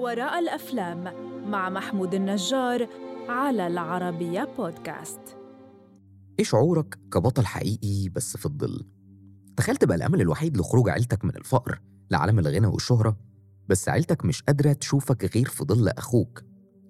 وراء 0.00 0.38
الأفلام 0.38 1.04
مع 1.50 1.70
محمود 1.70 2.14
النجار 2.14 2.88
على 3.28 3.66
العربية 3.66 4.48
بودكاست. 4.58 5.20
إيه 6.38 6.44
شعورك 6.44 6.98
كبطل 7.12 7.46
حقيقي 7.46 8.08
بس 8.08 8.36
في 8.36 8.46
الظل؟ 8.46 8.86
تخيل 9.56 9.76
تبقى 9.76 9.96
الأمل 9.96 10.20
الوحيد 10.20 10.56
لخروج 10.56 10.88
عيلتك 10.88 11.24
من 11.24 11.36
الفقر 11.36 11.80
لعالم 12.10 12.38
الغنى 12.38 12.66
والشهرة 12.66 13.16
بس 13.68 13.88
عيلتك 13.88 14.24
مش 14.24 14.42
قادرة 14.42 14.72
تشوفك 14.72 15.36
غير 15.36 15.48
في 15.48 15.64
ظل 15.64 15.88
أخوك. 15.88 16.42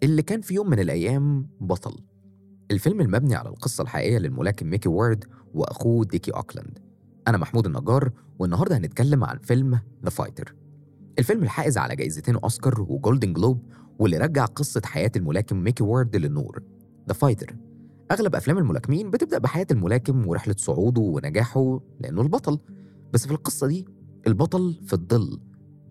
اللي 0.02 0.22
كان 0.22 0.40
في 0.40 0.54
يوم 0.54 0.70
من 0.70 0.78
الأيام 0.80 1.48
بطل. 1.60 1.96
الفيلم 2.70 3.00
المبني 3.00 3.34
على 3.34 3.48
القصة 3.48 3.82
الحقيقية 3.82 4.18
للملاكم 4.18 4.66
ميكي 4.66 4.88
وورد 4.88 5.24
وأخوه 5.54 6.04
ديكي 6.04 6.30
أوكلاند. 6.30 6.78
أنا 7.28 7.38
محمود 7.38 7.66
النجار 7.66 8.10
والنهاردة 8.38 8.76
هنتكلم 8.76 9.24
عن 9.24 9.38
فيلم 9.38 9.80
The 10.04 10.10
Fighter 10.10 10.54
الفيلم 11.20 11.42
الحائز 11.42 11.78
على 11.78 11.96
جائزتين 11.96 12.36
أوسكار 12.36 12.80
و 12.80 12.88
Golden 12.88 13.32
Globe 13.32 13.62
واللي 13.98 14.18
رجع 14.18 14.44
قصة 14.44 14.82
حياة 14.84 15.10
الملاكم 15.16 15.56
ميكي 15.56 15.82
وورد 15.82 16.16
للنور 16.16 16.62
The 17.08 17.14
Fighter 17.14 17.56
أغلب 18.10 18.34
أفلام 18.34 18.58
الملاكمين 18.58 19.10
بتبدأ 19.10 19.38
بحياة 19.38 19.66
الملاكم 19.70 20.26
ورحلة 20.26 20.54
صعوده 20.58 21.00
ونجاحه 21.02 21.80
لأنه 22.00 22.22
البطل. 22.22 22.58
بس 23.12 23.26
في 23.26 23.32
القصة 23.32 23.66
دي 23.66 23.86
البطل 24.26 24.80
في 24.86 24.92
الظل 24.92 25.40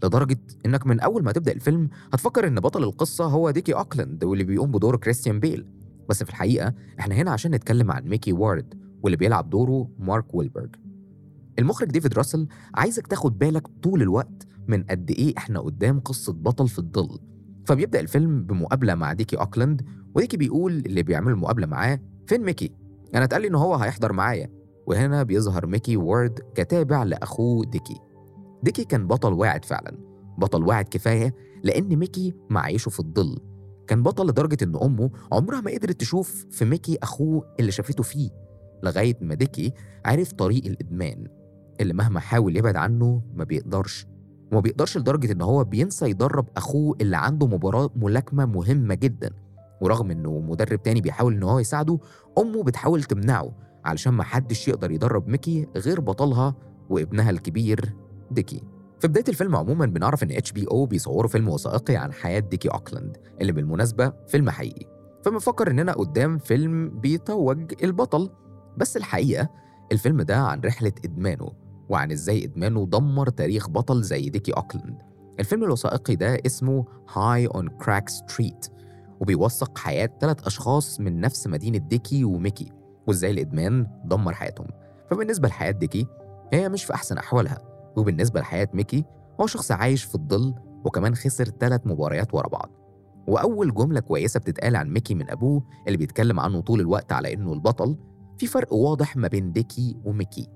لدرجة 0.03 0.39
إنك 0.65 0.87
من 0.87 0.99
أول 0.99 1.23
ما 1.23 1.31
تبدأ 1.31 1.51
الفيلم 1.51 1.89
هتفكر 2.13 2.47
إن 2.47 2.59
بطل 2.59 2.83
القصة 2.83 3.25
هو 3.25 3.51
ديكي 3.51 3.73
أوكلاند 3.73 4.23
واللي 4.23 4.43
بيقوم 4.43 4.71
بدور 4.71 4.95
كريستيان 4.97 5.39
بيل. 5.39 5.65
بس 6.09 6.23
في 6.23 6.29
الحقيقة 6.29 6.73
إحنا 6.99 7.15
هنا 7.15 7.31
عشان 7.31 7.51
نتكلم 7.51 7.91
عن 7.91 8.03
ميكي 8.03 8.33
وارد 8.33 8.73
واللي 9.03 9.17
بيلعب 9.17 9.49
دوره 9.49 9.89
مارك 9.99 10.35
ويلبرج 10.35 10.75
المخرج 11.59 11.87
ديفيد 11.91 12.13
راسل 12.13 12.47
عايزك 12.75 13.07
تاخد 13.07 13.37
بالك 13.39 13.67
طول 13.83 14.01
الوقت 14.01 14.47
من 14.69 14.83
قد 14.83 15.11
إيه 15.11 15.33
إحنا 15.37 15.59
قدام 15.59 15.99
قصة 15.99 16.33
بطل 16.33 16.67
في 16.67 16.79
الظل. 16.79 17.19
فبيبدأ 17.65 17.99
الفيلم 17.99 18.43
بمقابلة 18.43 18.95
مع 18.95 19.13
ديكي 19.13 19.35
أوكلاند 19.35 19.85
وديكي 20.15 20.37
بيقول 20.37 20.73
للي 20.73 21.03
بيعمل 21.03 21.31
المقابلة 21.31 21.67
معاه 21.67 21.99
فين 22.27 22.41
ميكي؟ 22.43 22.71
أنا 23.15 23.23
اتقال 23.23 23.41
لي 23.41 23.47
إن 23.47 23.55
هو 23.55 23.75
هيحضر 23.75 24.13
معايا. 24.13 24.49
وهنا 24.87 25.23
بيظهر 25.23 25.65
ميكي 25.65 25.97
وورد 25.97 26.39
كتابع 26.55 27.03
لأخوه 27.03 27.65
ديكي. 27.65 27.95
ديكي 28.63 28.83
كان 28.83 29.07
بطل 29.07 29.33
واعد 29.33 29.65
فعلا 29.65 29.97
بطل 30.37 30.63
واعد 30.63 30.85
كفاية 30.85 31.35
لأن 31.63 31.95
ميكي 31.95 32.33
معيشه 32.49 32.89
في 32.89 32.99
الظل. 32.99 33.37
كان 33.87 34.03
بطل 34.03 34.27
لدرجة 34.27 34.57
إن 34.63 34.75
أمه 34.75 35.09
عمرها 35.31 35.61
ما 35.61 35.71
قدرت 35.71 35.99
تشوف 35.99 36.45
في 36.51 36.65
ميكي 36.65 36.97
أخوه 37.03 37.55
اللي 37.59 37.71
شافته 37.71 38.03
فيه 38.03 38.29
لغاية 38.83 39.17
ما 39.21 39.35
ديكي 39.35 39.73
عرف 40.05 40.31
طريق 40.33 40.65
الإدمان 40.65 41.27
اللي 41.81 41.93
مهما 41.93 42.19
حاول 42.19 42.57
يبعد 42.57 42.75
عنه 42.75 43.21
ما 43.33 43.43
بيقدرش. 43.43 44.07
وما 44.51 44.61
بيقدرش 44.61 44.97
لدرجة 44.97 45.31
إن 45.31 45.41
هو 45.41 45.63
بينسى 45.63 46.09
يدرب 46.09 46.47
أخوه 46.57 46.97
اللي 47.01 47.17
عنده 47.17 47.47
مباراة 47.47 47.89
ملاكمة 47.95 48.45
مهمة 48.45 48.95
جدا. 48.95 49.29
ورغم 49.81 50.11
إنه 50.11 50.39
مدرب 50.39 50.83
تاني 50.83 51.01
بيحاول 51.01 51.33
إن 51.33 51.43
هو 51.43 51.59
يساعده 51.59 51.99
أمه 52.37 52.63
بتحاول 52.63 53.03
تمنعه 53.03 53.51
علشان 53.85 54.13
ما 54.13 54.23
حدش 54.23 54.67
يقدر 54.67 54.91
يدرب 54.91 55.27
ميكي 55.27 55.67
غير 55.77 56.01
بطلها 56.01 56.55
وابنها 56.89 57.29
الكبير 57.29 57.95
ديكي. 58.31 58.63
في 58.99 59.07
بداية 59.07 59.23
الفيلم 59.29 59.55
عموما 59.55 59.85
بنعرف 59.85 60.23
إن 60.23 60.31
HBO 60.31 60.85
بيصوروا 60.85 61.29
فيلم 61.29 61.49
وثائقي 61.49 61.95
عن 61.95 62.13
حياة 62.13 62.39
ديكي 62.39 62.67
أوكلاند 62.67 63.17
اللي 63.41 63.51
بالمناسبة 63.51 64.13
فيلم 64.27 64.49
حقيقي. 64.49 64.85
فبنفكر 65.25 65.71
إننا 65.71 65.91
قدام 65.91 66.37
فيلم 66.37 66.89
بيتوج 66.89 67.73
البطل. 67.83 68.29
بس 68.77 68.97
الحقيقة 68.97 69.49
الفيلم 69.91 70.21
ده 70.21 70.37
عن 70.37 70.61
رحلة 70.61 70.91
إدمانه. 71.05 71.51
وعن 71.89 72.11
إزاي 72.11 72.43
إدمانه 72.45 72.85
دمر 72.85 73.29
تاريخ 73.29 73.69
بطل 73.69 74.01
زي 74.03 74.29
ديكي 74.29 74.51
أوكلاند. 74.51 75.01
الفيلم 75.39 75.63
الوثائقي 75.63 76.15
ده 76.15 76.37
اسمه 76.45 76.85
High 77.13 77.47
on 77.47 77.69
Crack 77.69 78.09
Street 78.09 78.67
وبيوثق 79.19 79.77
حياة 79.77 80.09
ثلاث 80.21 80.47
أشخاص 80.47 80.99
من 80.99 81.21
نفس 81.21 81.47
مدينة 81.47 81.77
ديكي 81.77 82.23
وميكي 82.23 82.71
وإزاي 83.07 83.31
الإدمان 83.31 83.87
دمر 84.05 84.33
حياتهم. 84.33 84.67
فبالنسبة 85.11 85.47
لحياة 85.47 85.71
ديكي 85.71 86.07
هي 86.53 86.69
مش 86.69 86.83
في 86.83 86.93
أحسن 86.93 87.17
أحوالها 87.17 87.57
وبالنسبة 87.97 88.39
لحياة 88.39 88.67
ميكي 88.73 89.05
هو 89.41 89.47
شخص 89.47 89.71
عايش 89.71 90.03
في 90.03 90.15
الظل 90.15 90.53
وكمان 90.85 91.15
خسر 91.15 91.45
ثلاث 91.59 91.81
مباريات 91.85 92.33
ورا 92.33 92.47
بعض. 92.47 92.71
وأول 93.27 93.73
جملة 93.73 93.99
كويسة 93.99 94.39
بتتقال 94.39 94.75
عن 94.75 94.89
ميكي 94.89 95.15
من 95.15 95.29
أبوه 95.29 95.63
اللي 95.87 95.97
بيتكلم 95.97 96.39
عنه 96.39 96.61
طول 96.61 96.79
الوقت 96.79 97.11
على 97.11 97.33
إنه 97.33 97.53
البطل 97.53 97.97
في 98.37 98.47
فرق 98.47 98.73
واضح 98.73 99.17
ما 99.17 99.27
بين 99.27 99.51
ديكي 99.51 99.97
وميكي. 100.05 100.47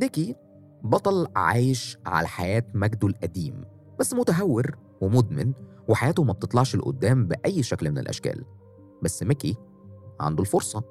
ديكي 0.00 0.36
بطل 0.82 1.26
عايش 1.36 1.98
على 2.06 2.28
حياة 2.28 2.64
مجده 2.74 3.08
القديم 3.08 3.64
بس 3.98 4.14
متهور 4.14 4.78
ومدمن 5.00 5.52
وحياته 5.88 6.24
ما 6.24 6.32
بتطلعش 6.32 6.76
لقدام 6.76 7.26
بأي 7.26 7.62
شكل 7.62 7.90
من 7.90 7.98
الأشكال. 7.98 8.44
بس 9.02 9.22
ميكي 9.22 9.56
عنده 10.20 10.40
الفرصة 10.42 10.82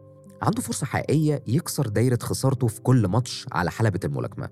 عنده 0.41 0.61
فرصة 0.61 0.85
حقيقية 0.85 1.43
يكسر 1.47 1.87
دايرة 1.87 2.17
خسارته 2.21 2.67
في 2.67 2.81
كل 2.81 3.07
ماتش 3.07 3.45
على 3.51 3.71
حلبة 3.71 3.99
الملاكمة 4.05 4.49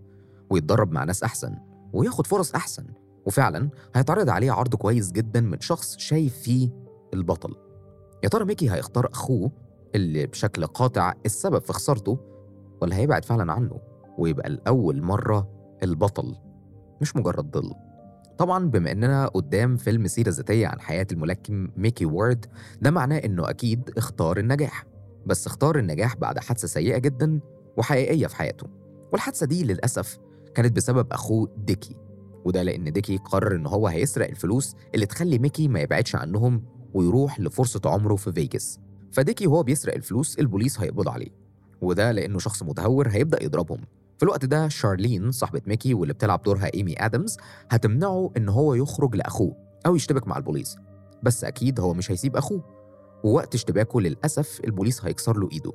ويتدرب 0.50 0.92
مع 0.92 1.04
ناس 1.04 1.24
أحسن 1.24 1.56
وياخد 1.94 2.28
فرص 2.28 2.56
أحسن 2.56 2.86
وفعلا 3.26 3.70
هيتعرض 3.96 4.30
عليه 4.30 4.52
عرض 4.52 4.76
كويس 4.76 5.12
جدا 5.12 5.42
من 5.42 5.60
شخص 5.60 5.98
شايف 5.98 6.38
فيه 6.38 6.70
البطل. 7.14 7.56
يا 8.24 8.30
ترى 8.30 8.46
ميكي 8.46 8.72
هيختار 8.72 9.10
أخوه 9.12 9.52
اللي 9.96 10.26
بشكل 10.26 10.66
قاطع 10.66 11.14
السبب 11.26 11.62
في 11.62 11.74
خسارته 11.74 12.20
ولا 12.82 12.96
هيبعد 12.96 13.26
فعلا 13.26 13.54
عنه؟ 13.54 13.87
ويبقى 14.18 14.50
لأول 14.50 15.02
مرة 15.02 15.50
البطل 15.84 16.36
مش 17.02 17.16
مجرد 17.16 17.52
ظل. 17.58 17.74
طبعا 18.38 18.70
بما 18.70 18.92
إننا 18.92 19.28
قدام 19.28 19.78
فيلم 19.78 20.08
سيرة 20.08 20.30
ذاتية 20.30 20.68
عن 20.68 20.80
حياة 20.80 21.08
الملاكم 21.12 21.68
ميكي 21.78 22.06
وورد 22.06 22.46
ده 22.82 22.92
معناه 22.92 23.18
إنه 23.18 23.50
أكيد 23.50 23.90
اختار 23.98 24.38
النجاح. 24.38 24.86
بس 25.26 25.48
اختار 25.48 25.80
النجاح 25.80 26.16
بعد 26.16 26.40
حادثة 26.40 26.68
سيئة 26.68 26.98
جدا 26.98 27.40
وحقيقية 27.78 28.28
في 28.28 28.36
حياته. 28.36 28.68
والحادثة 29.12 29.46
دي 29.46 29.64
للأسف 29.64 30.18
كانت 30.56 30.76
بسبب 30.76 31.08
أخوه 31.14 31.50
ديكي. 31.58 31.96
وده 32.46 32.64
لأن 32.64 32.94
ديكي 32.94 33.18
قرر 33.18 33.56
إن 33.56 33.68
هو 33.68 33.88
هيسرق 33.88 34.28
الفلوس 34.30 34.76
اللي 34.96 35.06
تخلي 35.06 35.40
ميكي 35.40 35.68
ما 35.68 35.80
يبعدش 35.80 36.16
عنهم 36.16 36.64
ويروح 36.94 37.40
لفرصة 37.40 37.82
عمره 37.86 38.16
في 38.16 38.32
فيجاس. 38.32 38.80
فديكي 39.12 39.48
وهو 39.48 39.64
بيسرق 39.64 39.96
الفلوس 39.96 40.40
البوليس 40.40 40.80
هيقبض 40.80 41.10
عليه. 41.10 41.30
وده 41.82 42.12
لأنه 42.12 42.40
شخص 42.40 42.64
متهور 42.64 43.10
هيبدأ 43.10 43.44
يضربهم. 43.44 43.82
في 44.18 44.24
الوقت 44.24 44.46
ده 44.46 44.68
شارلين 44.68 45.32
صاحبة 45.32 45.62
ميكي 45.68 45.94
واللي 45.94 46.14
بتلعب 46.14 46.44
دورها 46.44 46.74
إيمي 46.74 46.96
آدمز 47.06 47.38
هتمنعه 47.70 48.32
إن 48.38 48.50
هو 48.50 48.74
يخرج 48.74 49.16
لأخوه 49.16 49.56
أو 49.86 49.96
يشتبك 49.96 50.28
مع 50.28 50.38
البوليس. 50.38 50.78
بس 51.24 51.44
أكيد 51.44 51.80
هو 51.80 51.94
مش 51.94 52.12
هيسيب 52.12 52.36
أخوه. 52.36 52.64
ووقت 53.24 53.56
اشتباكه 53.56 54.02
للأسف 54.02 54.62
البوليس 54.64 55.06
هيكسر 55.06 55.38
له 55.38 55.50
إيده. 55.52 55.72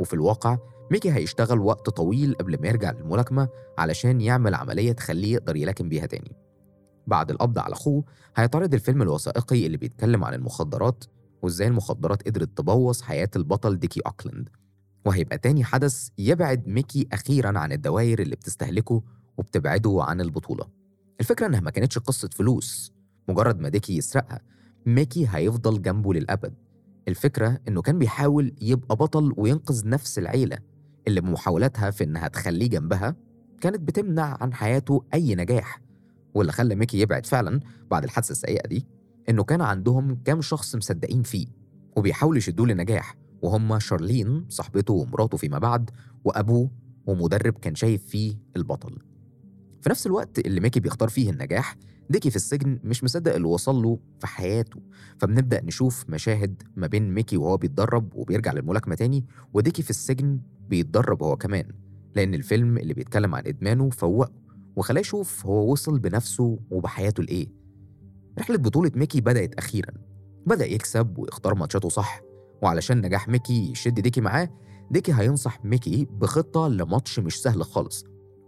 وفي 0.00 0.14
الواقع 0.14 0.58
ميكي 0.90 1.12
هيشتغل 1.12 1.58
وقت 1.58 1.90
طويل 1.90 2.34
قبل 2.34 2.60
ما 2.62 2.68
يرجع 2.68 2.90
للملاكمة 2.90 3.48
علشان 3.78 4.20
يعمل 4.20 4.54
عملية 4.54 4.92
تخليه 4.92 5.32
يقدر 5.34 5.56
يلاكم 5.56 5.88
بيها 5.88 6.06
تاني. 6.06 6.36
بعد 7.06 7.30
القبض 7.30 7.58
على 7.58 7.72
أخوه 7.72 8.04
هيتعرض 8.36 8.74
الفيلم 8.74 9.02
الوثائقي 9.02 9.66
اللي 9.66 9.76
بيتكلم 9.76 10.24
عن 10.24 10.34
المخدرات 10.34 11.04
وإزاي 11.42 11.68
المخدرات 11.68 12.22
قدرت 12.22 12.58
تبوظ 12.58 13.00
حياة 13.00 13.30
البطل 13.36 13.78
ديكي 13.78 14.00
أوكلاند. 14.00 14.48
وهيبقى 15.04 15.38
تاني 15.38 15.64
حدث 15.64 16.08
يبعد 16.18 16.68
ميكي 16.68 17.08
أخيرا 17.12 17.58
عن 17.58 17.72
الدوائر 17.72 18.22
اللي 18.22 18.36
بتستهلكه 18.36 19.02
وبتبعده 19.38 19.98
عن 20.02 20.20
البطولة. 20.20 20.66
الفكرة 21.20 21.46
إنها 21.46 21.60
ما 21.60 21.70
كانتش 21.70 21.98
قصة 21.98 22.28
فلوس. 22.32 22.92
مجرد 23.28 23.60
ما 23.60 23.68
ديكي 23.68 23.96
يسرقها 23.96 24.40
ميكي 24.86 25.26
هيفضل 25.30 25.82
جنبه 25.82 26.14
للأبد. 26.14 26.54
الفكرة 27.08 27.58
إنه 27.68 27.82
كان 27.82 27.98
بيحاول 27.98 28.54
يبقى 28.60 28.96
بطل 28.96 29.34
وينقذ 29.36 29.88
نفس 29.88 30.18
العيلة 30.18 30.58
اللي 31.08 31.20
بمحاولاتها 31.20 31.90
في 31.90 32.04
إنها 32.04 32.28
تخليه 32.28 32.68
جنبها 32.68 33.16
كانت 33.60 33.80
بتمنع 33.80 34.38
عن 34.40 34.52
حياته 34.54 35.04
أي 35.14 35.34
نجاح. 35.34 35.80
واللي 36.34 36.52
خلى 36.52 36.74
ميكي 36.74 37.00
يبعد 37.00 37.26
فعلا 37.26 37.60
بعد 37.90 38.04
الحادثة 38.04 38.32
السيئة 38.32 38.68
دي 38.68 38.86
إنه 39.28 39.44
كان 39.44 39.60
عندهم 39.60 40.18
كام 40.24 40.40
شخص 40.40 40.76
مصدقين 40.76 41.22
فيه 41.22 41.46
وبيحاولوا 41.96 42.38
يشدوه 42.38 42.66
لنجاح. 42.66 43.16
وهم 43.42 43.78
شارلين 43.78 44.44
صاحبته 44.48 44.94
ومراته 44.94 45.36
فيما 45.36 45.58
بعد 45.58 45.90
وأبوه 46.24 46.70
ومدرب 47.06 47.52
كان 47.52 47.74
شايف 47.74 48.06
فيه 48.06 48.34
البطل. 48.56 48.98
في 49.82 49.90
نفس 49.90 50.06
الوقت 50.06 50.38
اللي 50.38 50.60
ميكي 50.60 50.80
بيختار 50.80 51.08
فيه 51.08 51.30
النجاح 51.30 51.76
ديكي 52.10 52.30
في 52.30 52.36
السجن 52.36 52.78
مش 52.84 53.04
مصدق 53.04 53.34
اللي 53.34 53.48
وصل 53.48 53.82
له 53.82 53.98
في 54.18 54.26
حياته. 54.26 54.80
فبنبدأ 55.18 55.64
نشوف 55.64 56.04
مشاهد 56.08 56.62
ما 56.76 56.86
بين 56.86 57.14
ميكي 57.14 57.36
وهو 57.36 57.56
بيتدرب 57.56 58.14
وبيرجع 58.14 58.52
للملاكمة 58.52 58.94
تاني 58.94 59.24
وديكي 59.52 59.82
في 59.82 59.90
السجن 59.90 60.40
بيتدرب 60.68 61.22
هو 61.22 61.36
كمان. 61.36 61.64
لأن 62.14 62.34
الفيلم 62.34 62.78
اللي 62.78 62.94
بيتكلم 62.94 63.34
عن 63.34 63.42
إدمانه 63.46 63.90
فوقه 63.90 64.32
وخلاه 64.76 65.00
يشوف 65.00 65.46
هو 65.46 65.72
وصل 65.72 65.98
بنفسه 65.98 66.58
وبحياته 66.70 67.22
لإيه. 67.22 67.48
رحلة 68.38 68.58
بطولة 68.58 68.92
ميكي 68.94 69.20
بدأت 69.20 69.54
أخيرا. 69.54 69.92
بدأ 70.46 70.66
يكسب 70.66 71.18
ويختار 71.18 71.54
ماتشاته 71.54 71.88
صح 71.88 72.29
وعلشان 72.62 73.00
نجاح 73.00 73.28
ميكي 73.28 73.70
يشد 73.70 74.00
ديكي 74.00 74.20
معاه 74.20 74.48
ديكي 74.90 75.12
هينصح 75.12 75.64
ميكي 75.64 76.08
بخطة 76.10 76.68
لماتش 76.68 77.18
مش 77.18 77.42
سهل 77.42 77.64
خالص. 77.64 78.04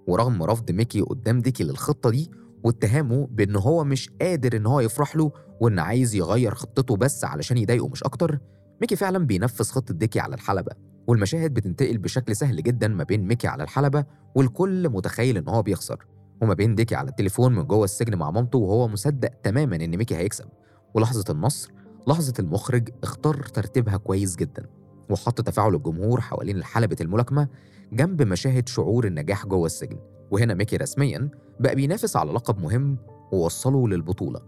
ورغم 0.06 0.42
رفض 0.42 0.70
ميكي 0.70 1.00
قدام 1.00 1.40
ديكي 1.40 1.64
للخطة 1.64 2.10
دي 2.10 2.30
واتهامه 2.64 3.28
بإن 3.30 3.56
هو 3.56 3.84
مش 3.84 4.10
قادر 4.20 4.56
إن 4.56 4.66
هو 4.66 4.80
يفرح 4.80 5.16
له 5.16 5.32
وإن 5.60 5.78
عايز 5.78 6.14
يغير 6.14 6.54
خطته 6.54 6.96
بس 6.96 7.24
علشان 7.24 7.58
يضايقه 7.58 7.88
مش 7.88 8.02
أكتر 8.02 8.38
ميكي 8.80 8.96
فعلا 8.96 9.26
بينفذ 9.26 9.64
خطة 9.64 9.94
ديكي 9.94 10.20
على 10.20 10.34
الحلبة. 10.34 10.72
والمشاهد 11.06 11.54
بتنتقل 11.54 11.98
بشكل 11.98 12.36
سهل 12.36 12.62
جدا 12.62 12.88
ما 12.88 13.04
بين 13.04 13.26
ميكي 13.26 13.48
على 13.48 13.62
الحلبة 13.62 14.04
والكل 14.34 14.88
متخيل 14.88 15.36
إن 15.36 15.48
هو 15.48 15.62
بيخسر. 15.62 16.06
وما 16.42 16.54
بين 16.54 16.74
ديكي 16.74 16.94
على 16.94 17.10
التليفون 17.10 17.54
من 17.54 17.64
جوه 17.64 17.84
السجن 17.84 18.18
مع 18.18 18.30
مامته 18.30 18.58
وهو 18.58 18.88
مصدق 18.88 19.28
تماما 19.42 19.76
إن 19.76 19.96
ميكي 19.96 20.16
هيكسب. 20.16 20.46
ولحظة 20.94 21.24
النصر 21.32 21.72
لحظة 22.06 22.34
المخرج 22.38 22.88
اختار 23.02 23.42
ترتيبها 23.42 23.96
كويس 23.96 24.36
جدا 24.36 24.66
وحط 25.10 25.40
تفاعل 25.40 25.74
الجمهور 25.74 26.20
حوالين 26.20 26.64
حلبة 26.64 26.96
الملاكمة 27.00 27.48
جنب 27.92 28.22
مشاهد 28.22 28.68
شعور 28.68 29.06
النجاح 29.06 29.46
جوه 29.46 29.66
السجن. 29.66 29.98
وهنا 30.30 30.54
ميكي 30.54 30.76
رسميا 30.76 31.30
بقى 31.60 31.74
بينافس 31.74 32.16
على 32.16 32.32
لقب 32.32 32.58
مهم 32.58 32.98
ووصله 33.32 33.88
للبطولة. 33.88 34.40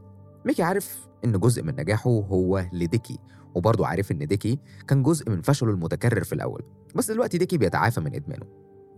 ميكي 0.44 0.62
عارف 0.62 1.08
إن 1.24 1.40
جزء 1.40 1.62
من 1.62 1.76
نجاحه 1.76 2.10
هو 2.10 2.64
لديكي 2.72 3.18
وبرضه 3.54 3.86
عارف 3.86 4.12
إن 4.12 4.26
ديكي 4.26 4.58
كان 4.88 5.02
جزء 5.02 5.30
من 5.30 5.42
فشله 5.42 5.70
المتكرر 5.70 6.24
في 6.24 6.32
الأول. 6.32 6.62
بس 6.94 7.10
دلوقتي 7.10 7.38
ديكي 7.38 7.58
بيتعافى 7.58 8.00
من 8.00 8.14
إدمانه 8.14 8.46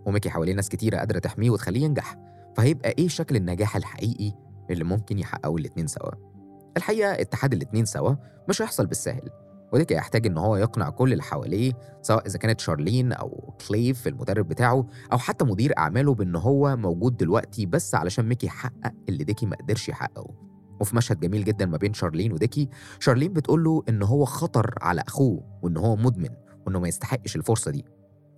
وميكي 0.07 0.31
حواليه 0.31 0.55
ناس 0.55 0.69
كتيرة 0.69 0.99
قادرة 0.99 1.19
تحميه 1.19 1.51
وتخليه 1.51 1.85
ينجح. 1.85 2.17
فهيبقى 2.57 2.91
إيه 2.99 3.09
شكل 3.09 3.37
النجاح 3.37 3.77
الحقيقي 3.77 4.33
اللي 4.71 4.85
ممكن 4.85 5.19
يحققه 5.19 5.57
الاتنين 5.57 5.87
سوا؟ 5.87 6.36
الحقيقة 6.77 7.13
اتحاد 7.13 7.53
الاتنين 7.53 7.85
سوا 7.85 8.15
مش 8.49 8.63
هيحصل 8.63 8.87
بالساهل 8.87 9.31
وديكي 9.73 9.95
يحتاج 9.95 10.27
إن 10.27 10.39
هو 10.39 10.57
يقنع 10.57 10.91
كل 10.91 11.13
اللي 11.13 11.23
حواليه 11.23 11.73
سواء 12.03 12.27
إذا 12.27 12.39
كانت 12.39 12.61
شارلين 12.61 13.13
أو 13.13 13.55
كليف 13.69 14.07
المدرب 14.09 14.49
بتاعه 14.49 14.87
أو 15.13 15.19
حتى 15.19 15.45
مدير 15.45 15.79
أعماله 15.79 16.15
بإن 16.15 16.37
هو 16.37 16.77
موجود 16.77 17.17
دلوقتي 17.17 17.67
بس 17.67 17.95
علشان 17.95 18.29
ميكي 18.29 18.47
يحقق 18.47 18.93
اللي 19.09 19.25
ديكي 19.25 19.47
ما 19.47 19.57
قدرش 19.57 19.89
يحققه. 19.89 20.35
وفي 20.81 20.97
مشهد 20.97 21.21
جميل 21.21 21.45
جدا 21.45 21.67
ما 21.67 21.77
بين 21.77 21.95
شارلين 21.95 22.33
وديكي 22.33 22.69
شارلين 23.01 23.33
بتقول 23.33 23.65
له 23.65 23.83
إن 23.89 24.03
هو 24.03 24.25
خطر 24.25 24.75
على 24.81 25.03
أخوه 25.09 25.59
وإن 25.63 25.77
هو 25.77 25.97
مدمن 25.97 26.29
وإنه 26.67 26.81
ما 26.81 26.89
يستحقش 26.89 27.37
الفرصة 27.37 27.71
دي. 27.71 27.85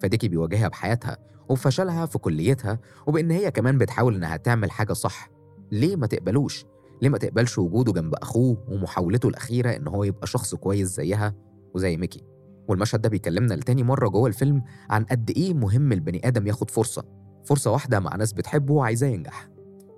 فديكي 0.00 0.28
بيواجهها 0.28 0.68
بحياتها 0.68 1.16
وفشلها 1.48 2.06
في 2.06 2.18
كليتها 2.18 2.78
وبإن 3.06 3.30
هي 3.30 3.50
كمان 3.50 3.78
بتحاول 3.78 4.14
إنها 4.14 4.36
تعمل 4.36 4.70
حاجة 4.70 4.92
صح. 4.92 5.30
ليه 5.72 5.96
ما 5.96 6.06
تقبلوش؟ 6.06 6.64
ليه 7.02 7.08
ما 7.08 7.18
تقبلش 7.18 7.58
وجوده 7.58 7.92
جنب 7.92 8.14
أخوه 8.14 8.64
ومحاولته 8.68 9.28
الأخيرة 9.28 9.76
إن 9.76 9.88
هو 9.88 10.04
يبقى 10.04 10.26
شخص 10.26 10.54
كويس 10.54 10.88
زيها 10.88 11.34
وزي 11.74 11.96
ميكي؟ 11.96 12.24
والمشهد 12.68 13.00
ده 13.02 13.08
بيكلمنا 13.08 13.54
لتاني 13.54 13.82
مرة 13.82 14.08
جوه 14.08 14.28
الفيلم 14.28 14.62
عن 14.90 15.04
قد 15.04 15.30
إيه 15.30 15.54
مهم 15.54 15.92
البني 15.92 16.28
آدم 16.28 16.46
ياخد 16.46 16.70
فرصة 16.70 17.04
فرصة 17.44 17.70
واحدة 17.72 18.00
مع 18.00 18.16
ناس 18.16 18.32
بتحبه 18.32 18.74
وعايزاه 18.74 19.08
ينجح. 19.08 19.48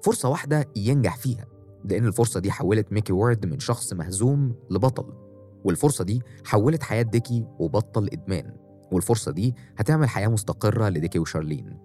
فرصة 0.03 0.29
واحدة 0.29 0.65
ينجح 0.77 1.17
فيها 1.17 1.47
لأن 1.85 2.07
الفرصة 2.07 2.41
دي 2.41 2.51
حولت 2.51 2.93
ميكي 2.93 3.13
وورد 3.13 3.47
من 3.47 3.59
شخص 3.59 3.93
مهزوم 3.93 4.55
لبطل 4.71 5.13
والفرصة 5.65 6.05
دي 6.05 6.23
حولت 6.45 6.83
حياة 6.83 7.03
ديكي 7.03 7.47
وبطل 7.59 8.09
إدمان 8.13 8.57
والفرصة 8.93 9.33
دي 9.33 9.55
هتعمل 9.77 10.09
حياة 10.09 10.29
مستقرة 10.29 10.89
لديكي 10.89 11.19
وشارلين. 11.19 11.79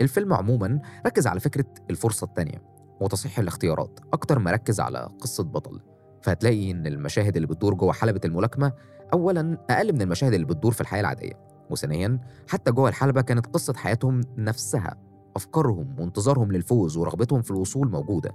الفيلم 0.00 0.32
عموما 0.32 0.80
ركز 1.06 1.26
على 1.26 1.40
فكرة 1.40 1.64
الفرصة 1.90 2.24
التانية. 2.24 2.62
وتصحيح 3.02 3.38
الاختيارات. 3.38 4.00
أكتر 4.12 4.38
ما 4.38 4.50
ركز 4.50 4.80
على 4.80 5.08
قصة 5.20 5.44
بطل. 5.44 5.80
فهتلاقي 6.22 6.70
إن 6.70 6.86
المشاهد 6.86 7.36
اللي 7.36 7.48
بتدور 7.48 7.74
جوه 7.74 7.92
حلبة 7.92 8.20
الملاكمة 8.24 8.72
أولا 9.12 9.58
أقل 9.70 9.92
من 9.92 10.02
المشاهد 10.02 10.32
اللي 10.32 10.46
بتدور 10.46 10.72
في 10.72 10.80
الحياة 10.80 11.00
العادية 11.00 11.32
وثانيا 11.70 12.20
حتى 12.48 12.72
جوه 12.72 12.88
الحلبة 12.88 13.20
كانت 13.20 13.46
قصة 13.46 13.74
حياتهم 13.74 14.20
نفسها 14.36 14.96
أفكارهم 15.36 16.00
وانتظارهم 16.00 16.52
للفوز 16.52 16.96
ورغبتهم 16.96 17.42
في 17.42 17.50
الوصول 17.50 17.90
موجودة. 17.90 18.30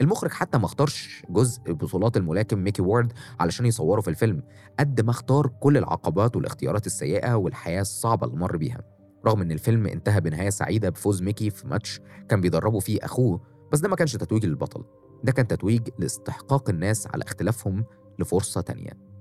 المخرج 0.00 0.30
حتى 0.30 0.58
ما 0.58 0.64
اختارش 0.64 1.22
جزء 1.30 1.72
بطولات 1.72 2.16
الملاكم 2.16 2.58
ميكي 2.58 2.82
وورد 2.82 3.12
علشان 3.40 3.66
يصوره 3.66 4.00
في 4.00 4.08
الفيلم 4.08 4.42
قد 4.78 5.00
ما 5.00 5.10
اختار 5.10 5.46
كل 5.60 5.76
العقبات 5.76 6.36
والاختيارات 6.36 6.86
السيئة 6.86 7.34
والحياة 7.34 7.80
الصعبة 7.80 8.26
اللي 8.26 8.38
مر 8.38 8.56
بيها. 8.56 8.80
رغم 9.26 9.40
إن 9.40 9.52
الفيلم 9.52 9.86
انتهى 9.86 10.20
بنهاية 10.20 10.50
سعيدة 10.50 10.88
بفوز 10.88 11.22
ميكي 11.22 11.50
في 11.50 11.68
ماتش 11.68 12.00
كان 12.28 12.40
بيدربه 12.40 12.78
فيه 12.78 12.98
أخوه 13.02 13.40
بس 13.72 13.80
ده 13.80 13.88
ما 13.88 13.96
كانش 13.96 14.12
تتويج 14.16 14.46
للبطل 14.46 14.84
ده 15.24 15.32
كان 15.32 15.46
تتويج 15.46 15.88
لاستحقاق 15.98 16.70
الناس 16.70 17.06
على 17.06 17.24
اختلافهم 17.24 17.84
لفرصة 18.18 18.60
تانية. 18.60 19.12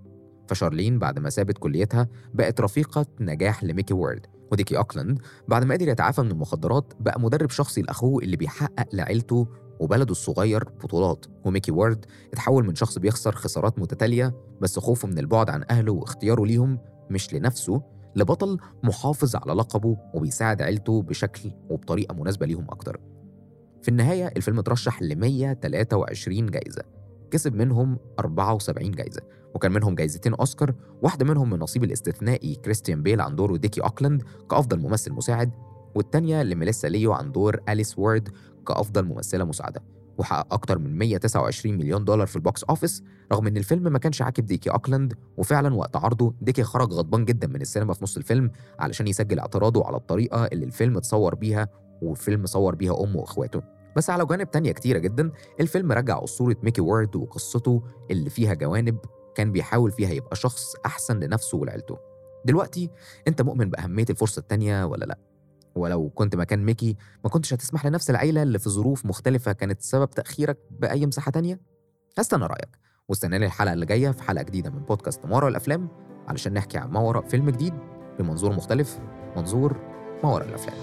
فشارلين 0.48 1.00
بعد 1.00 1.20
ما 1.20 1.30
سابت 1.30 1.58
كليتها 1.58 2.08
بقت 2.34 2.62
رفيقة 2.62 3.06
نجاح 3.20 3.64
لميكي 3.64 3.94
وورد 3.94 4.26
وديكي 4.52 4.78
أوكلاند 4.78 5.20
بعد 5.48 5.64
ما 5.64 5.74
قدر 5.76 5.88
يتعافى 5.88 6.22
من 6.22 6.32
المخدرات 6.32 6.94
بقى 7.00 7.20
مدرب 7.22 7.50
شخصي 7.50 7.82
لأخوه 7.82 8.24
اللي 8.24 8.38
بيحقق 8.38 8.88
لعيلته 8.96 9.48
وبلده 9.80 10.12
الصغير 10.12 10.64
بطولات 10.64 11.26
وميكي 11.46 11.72
وورد 11.72 12.06
اتحول 12.34 12.68
من 12.68 12.76
شخص 12.76 12.98
بيخسر 12.98 13.36
خسارات 13.36 13.80
متتالية 13.80 14.34
بس 14.62 14.80
خوفه 14.80 15.08
من 15.08 15.18
البعد 15.20 15.50
عن 15.50 15.64
أهله 15.70 15.94
واختياره 15.94 16.46
ليهم 16.46 16.80
مش 17.10 17.34
لنفسه 17.34 17.82
لبطل 18.16 18.58
محافظ 18.84 19.36
على 19.36 19.54
لقبه 19.54 19.98
وبيساعد 20.14 20.62
عيلته 20.62 21.02
بشكل 21.02 21.52
وبطريقة 21.70 22.16
مناسبة 22.16 22.46
ليهم 22.46 22.66
أكتر. 22.70 23.00
في 23.82 23.88
النهاية 23.90 24.28
الفيلم 24.38 24.60
اترشح 24.60 25.02
ل 25.02 25.16
123 25.16 26.46
جايزة 26.46 26.84
كسب 27.32 27.56
منهم 27.56 27.98
74 28.20 28.92
جايزة 28.92 29.22
وكان 29.56 29.72
منهم 29.72 29.96
جايزتين 29.96 30.34
أوسكار 30.34 30.74
واحدة 31.02 31.26
منهم 31.26 31.50
من 31.50 31.60
نصيب 31.60 31.84
الاستثنائي 31.84 32.56
كريستيان 32.56 33.04
بيل 33.04 33.22
عن 33.22 33.36
دوره 33.36 33.58
ديكي 33.58 33.82
إكلاند 33.82 34.24
كأفضل 34.50 34.80
ممثل 34.80 35.12
مساعد 35.12 35.52
والتانية 35.96 36.44
لميليسا 36.44 36.88
ليو 36.88 37.14
عن 37.14 37.32
دور 37.32 37.60
أليس 37.70 38.00
وورد 38.00 38.30
كأفضل 38.68 39.06
ممثلة 39.06 39.44
مساعدة 39.44 39.84
وحقق 40.18 40.54
أكتر 40.54 40.80
من 40.80 40.98
129 40.98 41.78
مليون 41.78 42.06
دولار 42.06 42.28
في 42.28 42.36
ال 42.36 42.43
box 42.43 42.64
office 42.64 43.04
رغم 43.32 43.48
إن 43.48 43.58
الفيلم 43.58 43.84
ما 43.84 44.00
كانش 44.00 44.22
عاجب 44.22 44.46
ديكي 44.46 44.70
إكلاند 44.70 45.14
وفعلا 45.38 45.76
وقت 45.76 45.96
عرضه 45.96 46.34
ديكي 46.42 46.64
خرج 46.64 46.94
غضبان 46.94 47.26
جدا 47.26 47.48
من 47.48 47.62
السينما 47.62 47.94
في 47.94 48.04
نص 48.04 48.18
الفيلم 48.18 48.52
علشان 48.80 49.08
يسجل 49.08 49.40
اعتراضه 49.40 49.86
على 49.86 49.98
الطريقة 49.98 50.46
اللي 50.46 50.66
الفيلم 50.66 50.98
اتصور 50.98 51.36
بيها 51.36 51.68
والفيلم 52.02 52.46
صور 52.46 52.76
بيها 52.76 53.04
أمه 53.04 53.18
وإخواته 53.18 53.62
بس 53.98 54.10
على 54.10 54.26
جوانب 54.26 54.52
تانية 54.52 54.72
كتيرة 54.72 54.98
جدا 55.00 55.32
الفيلم 55.60 55.92
رجع 55.92 56.24
أسطورة 56.24 56.56
ميكي 56.64 56.82
وورد 56.82 57.16
وقصته 57.16 57.84
اللي 58.12 58.30
فيها 58.30 58.54
جوانب 58.54 58.98
كان 59.36 59.52
بيحاول 59.52 59.92
فيها 59.92 60.10
يبقى 60.10 60.36
شخص 60.36 60.76
أحسن 60.86 61.20
لنفسه 61.20 61.58
ولعيلته 61.58 61.98
دلوقتي 62.46 62.90
أنت 63.28 63.42
مؤمن 63.42 63.70
بأهمية 63.70 64.06
الفرصة 64.10 64.40
التانية 64.40 64.86
ولا 64.86 65.06
لأ؟ 65.06 65.18
ولو 65.76 66.10
كنت 66.10 66.36
مكان 66.36 66.66
ميكي 66.66 66.96
ما 67.24 67.30
كنتش 67.30 67.54
هتسمح 67.54 67.86
لنفس 67.86 68.10
العيلة 68.10 68.44
اللي 68.44 68.60
في 68.60 68.70
ظروف 68.70 69.06
مختلفة 69.06 69.52
كانت 69.52 69.82
سبب 69.82 70.10
تأخيرك 70.10 70.58
بأي 70.80 71.06
مساحة 71.06 71.32
تانية؟ 71.32 71.60
هستنى 72.20 72.46
رأيك 72.46 72.70
واستناني 73.10 73.46
الحلقة 73.46 73.74
اللي 73.74 73.86
جاية 73.86 74.12
في 74.12 74.24
حلقة 74.24 74.44
جديدة 74.44 74.70
من 74.70 74.80
بودكاست 74.80 75.26
ما 75.26 75.36
وراء 75.36 75.50
الأفلام 75.50 75.88
علشان 76.28 76.54
نحكي 76.54 76.78
عن 76.78 76.90
ما 76.90 77.00
وراء 77.00 77.24
فيلم 77.28 77.50
جديد 77.50 77.74
بمنظور 78.20 78.54
مختلف 78.54 79.00
منظور 79.36 79.78
ما 80.24 80.30
وراء 80.34 80.48
الأفلام 80.48 80.78